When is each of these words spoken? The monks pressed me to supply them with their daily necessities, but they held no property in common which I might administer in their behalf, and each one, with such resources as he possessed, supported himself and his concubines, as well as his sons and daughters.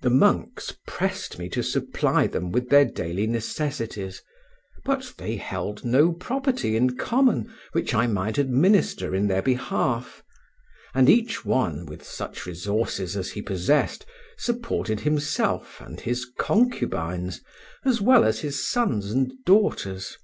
The 0.00 0.10
monks 0.10 0.74
pressed 0.88 1.38
me 1.38 1.48
to 1.50 1.62
supply 1.62 2.26
them 2.26 2.50
with 2.50 2.68
their 2.68 2.84
daily 2.84 3.28
necessities, 3.28 4.20
but 4.84 5.14
they 5.18 5.36
held 5.36 5.84
no 5.84 6.12
property 6.12 6.74
in 6.74 6.96
common 6.96 7.48
which 7.70 7.94
I 7.94 8.08
might 8.08 8.38
administer 8.38 9.14
in 9.14 9.28
their 9.28 9.40
behalf, 9.40 10.24
and 10.94 11.08
each 11.08 11.44
one, 11.44 11.86
with 11.86 12.02
such 12.02 12.44
resources 12.44 13.16
as 13.16 13.30
he 13.30 13.40
possessed, 13.40 14.04
supported 14.36 14.98
himself 14.98 15.80
and 15.80 16.00
his 16.00 16.26
concubines, 16.38 17.40
as 17.84 18.00
well 18.00 18.24
as 18.24 18.40
his 18.40 18.68
sons 18.68 19.12
and 19.12 19.32
daughters. 19.46 20.18